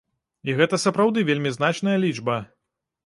[0.49, 2.39] І гэта сапраўды вельмі значная лічба.